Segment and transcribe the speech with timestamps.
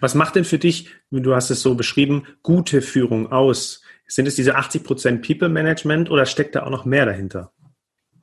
[0.00, 3.82] Was macht denn für dich, du hast es so beschrieben, gute Führung aus?
[4.06, 7.52] Sind es diese 80 Prozent People Management oder steckt da auch noch mehr dahinter?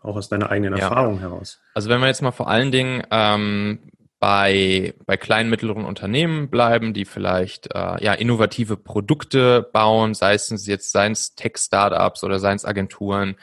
[0.01, 0.83] Auch aus deiner eigenen ja.
[0.83, 1.59] Erfahrung heraus.
[1.73, 3.79] Also wenn wir jetzt mal vor allen Dingen ähm,
[4.19, 10.65] bei, bei kleinen, mittleren Unternehmen bleiben, die vielleicht äh, ja, innovative Produkte bauen, sei es
[10.65, 13.35] jetzt seien es Tech-Startups oder seien es Agenturen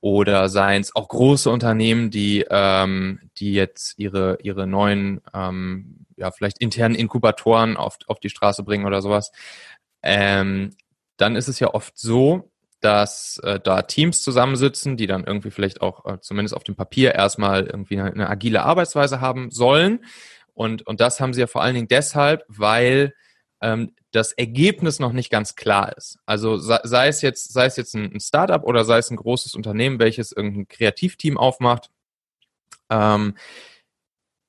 [0.00, 6.30] oder seien es auch große Unternehmen, die, ähm, die jetzt ihre, ihre neuen, ähm, ja,
[6.30, 9.32] vielleicht internen Inkubatoren auf, auf die Straße bringen oder sowas.
[10.02, 10.70] Ähm,
[11.16, 12.51] dann ist es ja oft so,
[12.82, 17.14] dass äh, da Teams zusammensitzen, die dann irgendwie vielleicht auch äh, zumindest auf dem Papier
[17.14, 20.04] erstmal irgendwie eine, eine, agile Arbeitsweise haben sollen.
[20.52, 23.14] Und, und das haben sie ja vor allen Dingen deshalb, weil
[23.62, 26.18] ähm, das Ergebnis noch nicht ganz klar ist.
[26.26, 29.16] Also sei, sei es jetzt, sei es jetzt ein, ein Startup oder sei es ein
[29.16, 31.88] großes Unternehmen, welches irgendein Kreativteam aufmacht.
[32.90, 33.36] Ähm,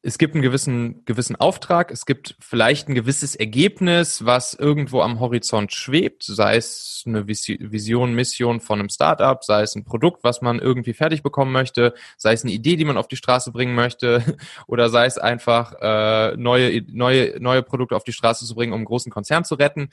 [0.05, 5.21] es gibt einen gewissen, gewissen Auftrag, es gibt vielleicht ein gewisses Ergebnis, was irgendwo am
[5.21, 10.41] Horizont schwebt, sei es eine Vision, Mission von einem Startup, sei es ein Produkt, was
[10.41, 13.75] man irgendwie fertig bekommen möchte, sei es eine Idee, die man auf die Straße bringen
[13.75, 18.73] möchte, oder sei es einfach äh, neue, neue, neue Produkte auf die Straße zu bringen,
[18.73, 19.89] um einen großen Konzern zu retten.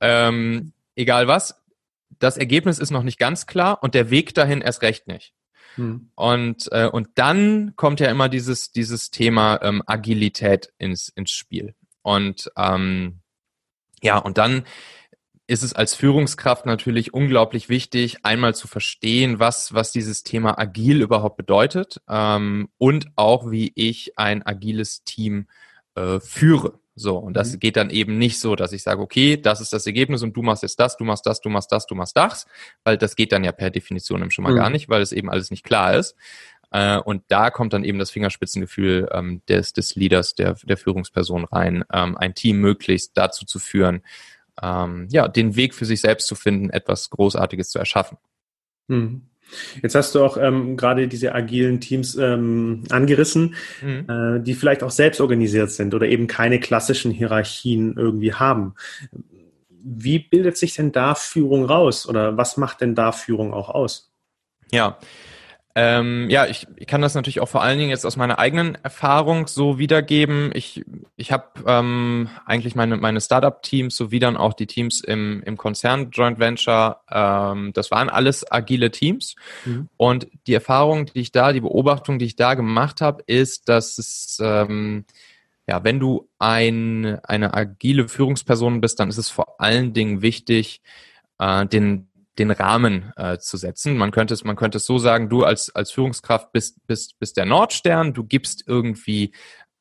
[0.00, 1.62] Ähm, egal was,
[2.18, 5.34] das Ergebnis ist noch nicht ganz klar und der Weg dahin erst recht nicht.
[5.76, 6.10] Hm.
[6.14, 11.74] Und, äh, und dann kommt ja immer dieses, dieses Thema ähm, Agilität ins, ins Spiel.
[12.02, 13.20] Und ähm,
[14.02, 14.64] ja, und dann
[15.46, 21.02] ist es als Führungskraft natürlich unglaublich wichtig, einmal zu verstehen, was, was dieses Thema agil
[21.02, 25.48] überhaupt bedeutet ähm, und auch, wie ich ein agiles Team
[25.96, 26.79] äh, führe.
[27.00, 27.60] So, und das mhm.
[27.60, 30.42] geht dann eben nicht so, dass ich sage, okay, das ist das Ergebnis und du
[30.42, 32.46] machst jetzt das, du machst das, du machst das, du machst das,
[32.84, 34.56] weil das geht dann ja per Definition schon mal mhm.
[34.56, 36.14] gar nicht, weil es eben alles nicht klar ist.
[36.70, 41.46] Äh, und da kommt dann eben das Fingerspitzengefühl ähm, des, des Leaders, der, der Führungsperson
[41.46, 44.02] rein, ähm, ein Team möglichst dazu zu führen,
[44.62, 48.18] ähm, ja, den Weg für sich selbst zu finden, etwas Großartiges zu erschaffen.
[48.88, 49.29] Mhm.
[49.82, 54.06] Jetzt hast du auch ähm, gerade diese agilen Teams ähm, angerissen, mhm.
[54.08, 58.74] äh, die vielleicht auch selbst organisiert sind oder eben keine klassischen Hierarchien irgendwie haben.
[59.82, 64.12] Wie bildet sich denn da Führung raus oder was macht denn da Führung auch aus?
[64.70, 64.98] Ja,
[65.76, 68.76] ähm, ja, ich, ich kann das natürlich auch vor allen Dingen jetzt aus meiner eigenen
[68.82, 70.50] Erfahrung so wiedergeben.
[70.52, 70.84] Ich,
[71.16, 76.10] ich habe ähm, eigentlich meine, meine Startup-Teams sowie dann auch die Teams im, im Konzern
[76.10, 79.36] Joint Venture, ähm, das waren alles agile Teams.
[79.64, 79.88] Mhm.
[79.96, 83.98] Und die Erfahrung, die ich da, die Beobachtung, die ich da gemacht habe, ist, dass
[83.98, 85.04] es ähm,
[85.68, 90.82] ja, wenn du ein, eine agile Führungsperson bist, dann ist es vor allen Dingen wichtig,
[91.38, 92.09] äh, den,
[92.40, 93.96] den Rahmen äh, zu setzen.
[93.96, 97.36] Man könnte es, man könnte es so sagen, du als, als Führungskraft bist, bist, bist
[97.36, 99.32] der Nordstern, du gibst irgendwie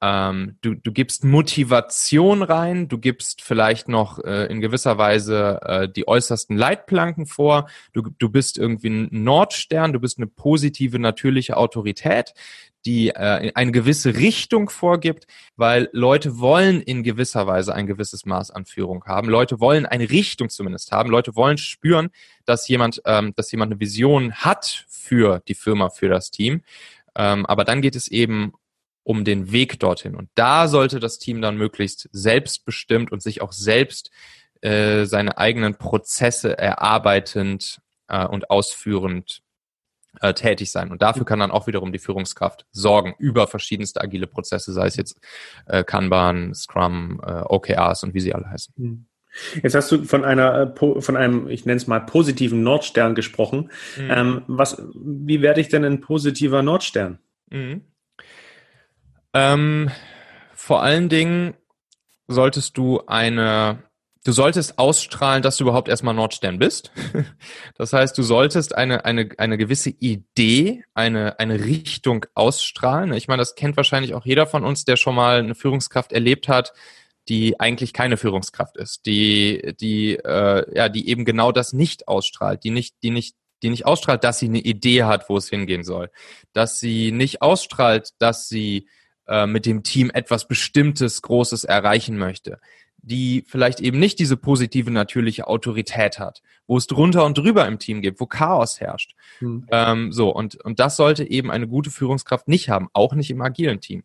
[0.02, 5.90] ähm, du, du gibst Motivation rein, du gibst vielleicht noch äh, in gewisser Weise äh,
[5.90, 11.58] die äußersten Leitplanken vor, du, du bist irgendwie ein Nordstern, du bist eine positive, natürliche
[11.58, 12.34] Autorität,
[12.86, 15.26] die äh, eine gewisse Richtung vorgibt,
[15.56, 19.30] weil Leute wollen in gewisser Weise ein gewisses Maß an Führung haben.
[19.30, 21.10] Leute wollen eine Richtung zumindest haben.
[21.10, 22.10] Leute wollen spüren,
[22.46, 26.62] dass jemand, ähm, dass jemand eine Vision hat für die Firma, für das Team.
[27.16, 28.54] Ähm, aber dann geht es eben
[29.04, 30.16] um den Weg dorthin.
[30.16, 34.12] Und da sollte das Team dann möglichst selbstbestimmt und sich auch selbst
[34.62, 39.42] äh, seine eigenen Prozesse erarbeitend äh, und ausführend
[40.22, 40.92] äh, tätig sein.
[40.92, 44.96] Und dafür kann dann auch wiederum die Führungskraft sorgen über verschiedenste agile Prozesse, sei es
[44.96, 45.20] jetzt
[45.66, 48.74] äh, Kanban, Scrum, äh, OKRs und wie sie alle heißen.
[48.78, 49.06] Hm.
[49.62, 53.70] Jetzt hast du von einer äh, von einem, ich nenne es mal positiven Nordstern gesprochen.
[53.98, 54.10] Mhm.
[54.10, 57.20] Ähm, was, wie werde ich denn ein positiver Nordstern?
[57.52, 57.84] Mhm.
[59.34, 59.92] Ähm,
[60.56, 61.54] vor allen Dingen
[62.28, 63.84] solltest du eine,
[64.26, 66.92] du solltest ausstrahlen, dass du überhaupt erstmal Nordstern bist.
[67.76, 73.14] Das heißt, du solltest eine, eine, eine gewisse Idee, eine, eine Richtung ausstrahlen.
[73.14, 76.50] Ich meine, das kennt wahrscheinlich auch jeder von uns, der schon mal eine Führungskraft erlebt
[76.50, 76.74] hat,
[77.30, 82.66] die eigentlich keine Führungskraft ist, die, die, äh, ja, die eben genau das nicht ausstrahlt,
[82.66, 85.84] die nicht, die nicht die nicht ausstrahlt, dass sie eine Idee hat, wo es hingehen
[85.84, 86.10] soll,
[86.54, 88.88] dass sie nicht ausstrahlt, dass sie
[89.28, 92.60] äh, mit dem Team etwas Bestimmtes, Großes erreichen möchte,
[93.02, 97.80] die vielleicht eben nicht diese positive, natürliche Autorität hat, wo es drunter und drüber im
[97.80, 99.16] Team gibt, wo Chaos herrscht.
[99.40, 99.66] Hm.
[99.72, 103.42] Ähm, so, und, und das sollte eben eine gute Führungskraft nicht haben, auch nicht im
[103.42, 104.04] agilen Team.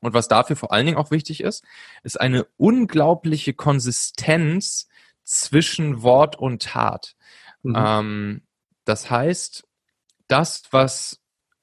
[0.00, 1.64] Und was dafür vor allen Dingen auch wichtig ist,
[2.02, 4.88] ist eine unglaubliche Konsistenz
[5.24, 7.16] zwischen Wort und Tat.
[7.62, 7.74] Mhm.
[7.76, 8.42] Ähm,
[8.84, 9.66] das heißt,
[10.26, 11.19] das, was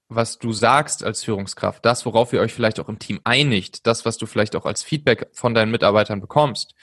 [0.10, 4.06] was du sagst als Führungskraft, das, worauf ihr euch vielleicht auch im Team einigt, das,
[4.06, 6.76] was du vielleicht auch als Feedback von deinen Mitarbeitern bekommst,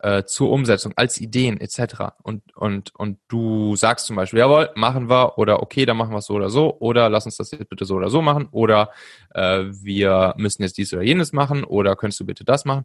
[0.00, 2.14] äh, zur Umsetzung, als Ideen etc.
[2.22, 6.18] Und, und, und du sagst zum Beispiel, jawohl, machen wir oder okay, dann machen wir
[6.18, 8.90] es so oder so oder lass uns das jetzt bitte so oder so machen oder
[9.30, 12.84] äh, wir müssen jetzt dies oder jenes machen oder könntest du bitte das machen,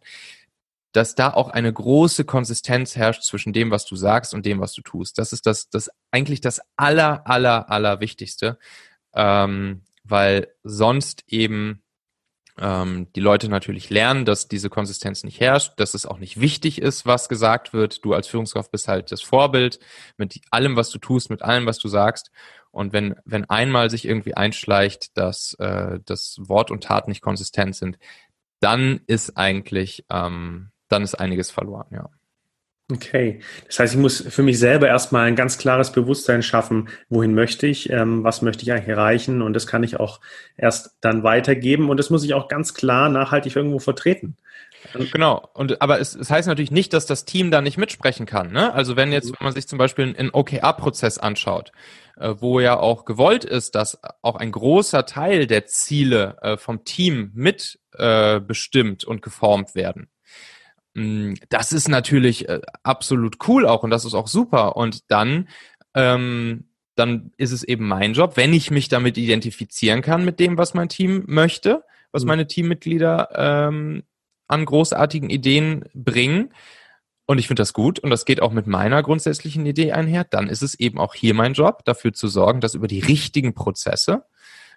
[0.92, 4.72] dass da auch eine große Konsistenz herrscht zwischen dem, was du sagst und dem, was
[4.72, 5.18] du tust.
[5.18, 8.58] Das ist das, das eigentlich das aller, aller, aller Wichtigste,
[9.12, 11.82] ähm, weil sonst eben
[12.60, 16.80] ähm, die Leute natürlich lernen, dass diese Konsistenz nicht herrscht, dass es auch nicht wichtig
[16.80, 18.04] ist, was gesagt wird.
[18.04, 19.78] Du als Führungskraft bist halt das Vorbild
[20.16, 22.30] mit allem, was du tust, mit allem, was du sagst.
[22.70, 27.76] Und wenn, wenn einmal sich irgendwie einschleicht, dass äh, das Wort und Tat nicht konsistent
[27.76, 27.98] sind,
[28.60, 32.10] dann ist eigentlich, ähm, dann ist einiges verloren, ja.
[32.90, 37.34] Okay, das heißt, ich muss für mich selber erstmal ein ganz klares Bewusstsein schaffen, wohin
[37.34, 40.20] möchte ich, ähm, was möchte ich eigentlich erreichen und das kann ich auch
[40.56, 44.38] erst dann weitergeben und das muss ich auch ganz klar nachhaltig irgendwo vertreten.
[45.12, 48.52] Genau, und aber es, es heißt natürlich nicht, dass das Team da nicht mitsprechen kann.
[48.52, 48.72] Ne?
[48.72, 51.72] Also wenn jetzt, wenn man sich zum Beispiel einen OKR-Prozess anschaut,
[52.16, 56.84] äh, wo ja auch gewollt ist, dass auch ein großer Teil der Ziele äh, vom
[56.84, 60.08] Team mit äh, bestimmt und geformt werden
[61.48, 64.76] das ist natürlich äh, absolut cool auch und das ist auch super.
[64.76, 65.48] Und dann,
[65.94, 70.58] ähm, dann ist es eben mein Job, wenn ich mich damit identifizieren kann mit dem,
[70.58, 72.28] was mein Team möchte, was mhm.
[72.28, 74.02] meine Teammitglieder ähm,
[74.48, 76.52] an großartigen Ideen bringen.
[77.26, 80.24] Und ich finde das gut und das geht auch mit meiner grundsätzlichen Idee einher.
[80.24, 83.54] Dann ist es eben auch hier mein Job, dafür zu sorgen, dass über die richtigen
[83.54, 84.24] Prozesse,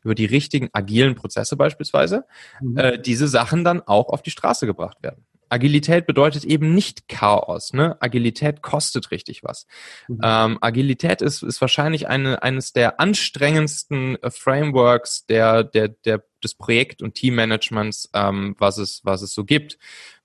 [0.03, 2.25] über die richtigen agilen Prozesse beispielsweise,
[2.59, 2.77] mhm.
[2.77, 5.25] äh, diese Sachen dann auch auf die Straße gebracht werden.
[5.51, 7.73] Agilität bedeutet eben nicht Chaos.
[7.73, 7.97] Ne?
[7.99, 9.67] Agilität kostet richtig was.
[10.07, 10.19] Mhm.
[10.23, 16.55] Ähm, Agilität ist, ist wahrscheinlich eine, eines der anstrengendsten äh, Frameworks der, der, der, des
[16.55, 19.77] Projekt- und Teammanagements, ähm, was, es, was es so gibt,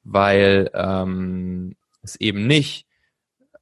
[0.05, 2.87] weil ähm, es eben nicht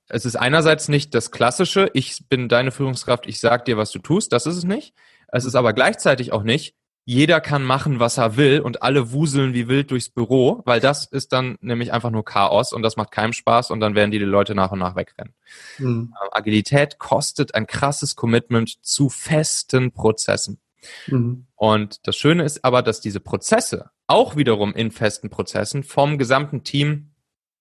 [0.08, 3.98] es ist einerseits nicht das klassische, ich bin deine Führungskraft, ich sag dir, was du
[3.98, 4.94] tust, das ist es nicht.
[5.28, 6.74] Es ist aber gleichzeitig auch nicht,
[7.06, 11.04] jeder kann machen, was er will und alle wuseln wie wild durchs Büro, weil das
[11.04, 14.18] ist dann nämlich einfach nur Chaos und das macht keinem Spaß und dann werden die,
[14.18, 15.34] die Leute nach und nach wegrennen.
[15.78, 16.14] Mhm.
[16.30, 20.60] Agilität kostet ein krasses Commitment zu festen Prozessen.
[21.06, 21.46] Mhm.
[21.54, 26.64] Und das Schöne ist aber, dass diese Prozesse auch wiederum in festen Prozessen vom gesamten
[26.64, 27.14] Team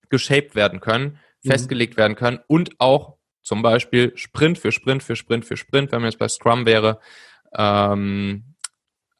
[0.10, 1.50] geshaped werden können, mhm.
[1.50, 6.00] festgelegt werden können und auch zum Beispiel Sprint für Sprint für Sprint für Sprint, wenn
[6.00, 7.00] man jetzt bei Scrum wäre,
[7.54, 8.53] ähm,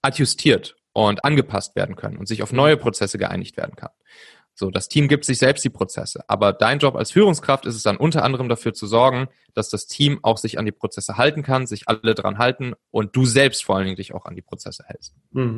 [0.04, 3.90] adjustiert und angepasst werden können und sich auf neue Prozesse geeinigt werden kann.
[4.56, 6.24] So, das Team gibt sich selbst die Prozesse.
[6.28, 9.88] Aber dein Job als Führungskraft ist es dann unter anderem dafür zu sorgen, dass das
[9.88, 13.64] Team auch sich an die Prozesse halten kann, sich alle dran halten und du selbst
[13.64, 15.16] vor allen Dingen dich auch an die Prozesse hältst.
[15.32, 15.58] Mhm.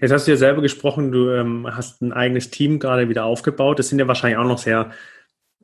[0.00, 3.78] Jetzt hast du ja selber gesprochen, du ähm, hast ein eigenes Team gerade wieder aufgebaut.
[3.78, 4.90] Das sind ja wahrscheinlich auch noch sehr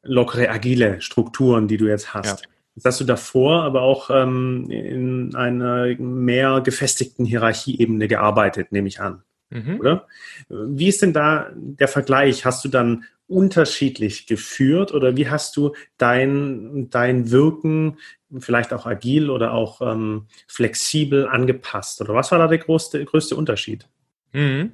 [0.02, 2.42] lockere, agile Strukturen, die du jetzt hast.
[2.42, 2.48] Ja.
[2.76, 9.00] Jetzt hast du davor aber auch ähm, in einer mehr gefestigten Hierarchieebene gearbeitet, nehme ich
[9.00, 9.22] an.
[9.50, 9.80] Mhm.
[9.80, 10.06] Oder?
[10.48, 12.44] Wie ist denn da der Vergleich?
[12.44, 17.98] Hast du dann unterschiedlich geführt oder wie hast du dein, dein Wirken
[18.38, 22.00] vielleicht auch agil oder auch ähm, flexibel angepasst?
[22.00, 23.88] Oder was war da der größte, größte Unterschied?
[24.36, 24.72] Mhm.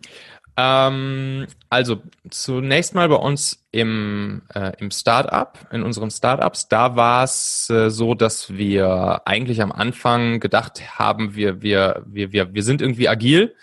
[0.56, 7.24] Ähm, also zunächst mal bei uns im, äh, im Startup, in unseren Startups, da war
[7.24, 12.62] es äh, so, dass wir eigentlich am Anfang gedacht haben, wir, wir, wir, wir, wir
[12.62, 13.54] sind irgendwie agil.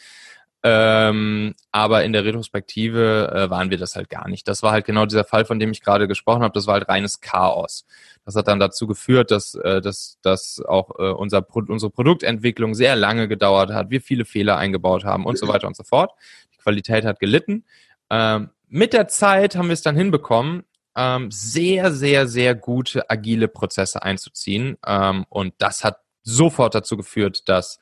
[0.62, 4.48] Ähm, aber in der Retrospektive äh, waren wir das halt gar nicht.
[4.48, 6.54] Das war halt genau dieser Fall, von dem ich gerade gesprochen habe.
[6.54, 7.86] Das war halt reines Chaos.
[8.25, 12.75] Das hat dann dazu geführt, dass, äh, dass, dass auch äh, unser Pro unsere Produktentwicklung
[12.75, 16.12] sehr lange gedauert hat, wir viele Fehler eingebaut haben und so weiter und so fort.
[16.54, 17.63] Die Qualität hat gelitten.
[18.10, 20.63] Ähm, mit der Zeit haben wir es dann hinbekommen,
[20.96, 24.78] ähm, sehr, sehr, sehr gute agile Prozesse einzuziehen.
[24.86, 27.80] Ähm, und das hat sofort dazu geführt, dass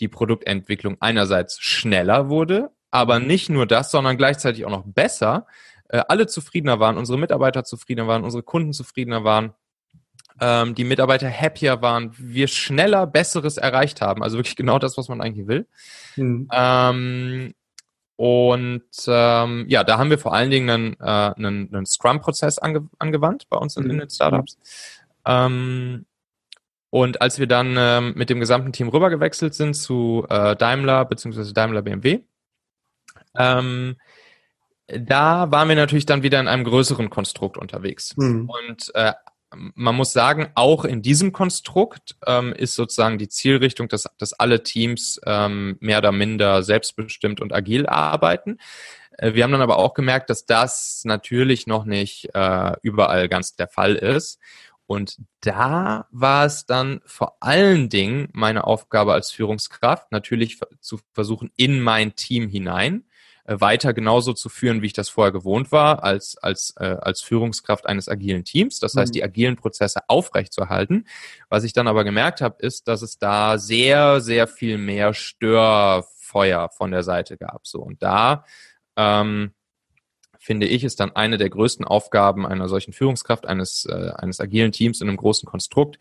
[0.00, 3.26] die Produktentwicklung einerseits schneller wurde, aber mhm.
[3.26, 5.46] nicht nur das, sondern gleichzeitig auch noch besser.
[5.88, 9.52] Äh, alle zufriedener waren, unsere Mitarbeiter zufriedener waren, unsere Kunden zufriedener waren,
[10.40, 14.22] ähm, die Mitarbeiter happier waren, wir schneller Besseres erreicht haben.
[14.22, 15.66] Also wirklich genau das, was man eigentlich will.
[16.16, 16.48] Mhm.
[16.52, 17.54] Ähm,
[18.16, 22.88] und ähm, ja, da haben wir vor allen Dingen einen, äh, einen, einen Scrum-Prozess ange
[22.98, 24.58] angewandt bei uns in, in den Startups.
[25.24, 26.06] Ähm,
[26.90, 31.52] und als wir dann ähm, mit dem gesamten Team rübergewechselt sind zu äh, Daimler bzw.
[31.52, 32.20] Daimler BMW,
[33.36, 33.96] ähm,
[34.86, 38.16] da waren wir natürlich dann wieder in einem größeren Konstrukt unterwegs.
[38.16, 38.50] Mhm.
[38.50, 39.12] Und äh,
[39.52, 44.62] man muss sagen, auch in diesem Konstrukt ähm, ist sozusagen die Zielrichtung, dass, dass alle
[44.62, 48.58] Teams ähm, mehr oder minder selbstbestimmt und agil arbeiten.
[49.18, 53.54] Äh, wir haben dann aber auch gemerkt, dass das natürlich noch nicht äh, überall ganz
[53.54, 54.38] der Fall ist.
[54.90, 61.52] Und da war es dann vor allen Dingen meine Aufgabe als Führungskraft, natürlich zu versuchen,
[61.54, 63.04] in mein Team hinein
[63.44, 67.20] äh, weiter genauso zu führen, wie ich das vorher gewohnt war, als, als, äh, als
[67.20, 68.80] Führungskraft eines agilen Teams.
[68.80, 69.14] Das heißt, mhm.
[69.14, 71.06] die agilen Prozesse aufrechtzuerhalten.
[71.48, 76.68] Was ich dann aber gemerkt habe, ist, dass es da sehr, sehr viel mehr Störfeuer
[76.70, 77.64] von der Seite gab.
[77.64, 78.44] So und da
[78.96, 79.52] ähm,
[80.40, 84.72] finde ich, ist dann eine der größten Aufgaben einer solchen Führungskraft, eines, äh, eines agilen
[84.72, 85.98] Teams in einem großen Konstrukt,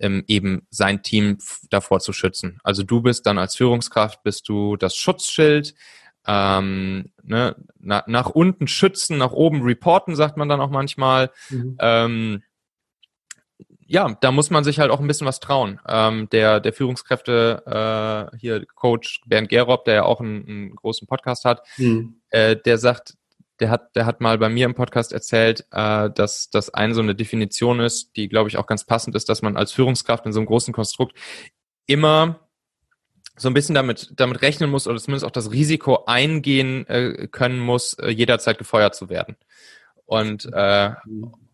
[0.00, 2.58] ähm, eben sein Team davor zu schützen.
[2.64, 5.74] Also du bist dann als Führungskraft, bist du das Schutzschild,
[6.26, 11.30] ähm, ne, na, nach unten schützen, nach oben reporten, sagt man dann auch manchmal.
[11.50, 11.76] Mhm.
[11.78, 12.42] Ähm,
[13.86, 15.78] ja, da muss man sich halt auch ein bisschen was trauen.
[15.86, 21.06] Ähm, der, der Führungskräfte, äh, hier Coach Bernd Gerob, der ja auch einen, einen großen
[21.06, 22.22] Podcast hat, mhm.
[22.30, 23.18] äh, der sagt,
[23.60, 27.00] der hat, der hat mal bei mir im Podcast erzählt, äh, dass das eine so
[27.00, 30.32] eine Definition ist, die, glaube ich, auch ganz passend ist, dass man als Führungskraft in
[30.32, 31.16] so einem großen Konstrukt
[31.86, 32.48] immer
[33.36, 37.60] so ein bisschen damit, damit rechnen muss oder zumindest auch das Risiko eingehen äh, können
[37.60, 39.36] muss, äh, jederzeit gefeuert zu werden.
[40.04, 40.90] Und, äh,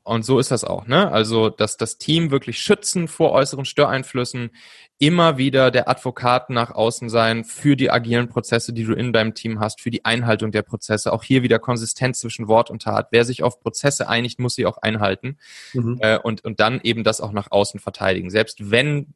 [0.08, 1.12] und so ist das auch, ne?
[1.12, 4.50] Also, dass das Team wirklich schützen vor äußeren Störeinflüssen,
[4.98, 9.34] immer wieder der Advokat nach außen sein für die agilen Prozesse, die du in deinem
[9.34, 11.12] Team hast, für die Einhaltung der Prozesse.
[11.12, 13.08] Auch hier wieder Konsistenz zwischen Wort und Tat.
[13.10, 15.36] Wer sich auf Prozesse einigt, muss sie auch einhalten.
[15.74, 15.98] Mhm.
[16.00, 18.30] Äh, und, und dann eben das auch nach außen verteidigen.
[18.30, 19.12] Selbst wenn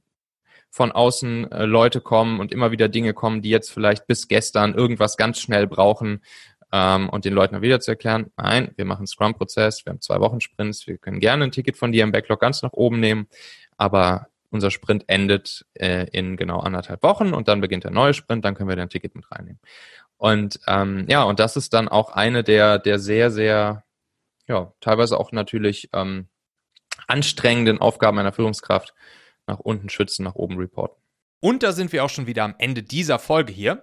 [0.70, 4.74] von außen äh, Leute kommen und immer wieder Dinge kommen, die jetzt vielleicht bis gestern
[4.74, 6.20] irgendwas ganz schnell brauchen
[6.72, 10.40] ähm, und den Leuten wieder zu erklären, nein, wir machen Scrum-Prozess, wir haben zwei Wochen
[10.40, 13.28] Sprints, wir können gerne ein Ticket von dir im Backlog ganz nach oben nehmen,
[13.76, 18.44] aber unser Sprint endet äh, in genau anderthalb Wochen und dann beginnt der neue Sprint,
[18.44, 19.60] dann können wir dein Ticket mit reinnehmen.
[20.16, 23.84] Und ähm, ja, und das ist dann auch eine der, der sehr, sehr,
[24.46, 26.28] ja, teilweise auch natürlich ähm,
[27.08, 28.94] anstrengenden Aufgaben einer Führungskraft,
[29.46, 31.02] nach unten schützen, nach oben reporten.
[31.40, 33.82] Und da sind wir auch schon wieder am Ende dieser Folge hier.